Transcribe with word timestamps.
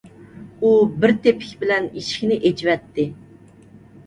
ئۇ 0.61 0.71
بىر 1.03 1.13
تېپىك 1.25 1.51
بىلەن 1.65 1.85
ئىشىكنى 2.01 2.39
ئېچىۋەتتى. 2.51 3.07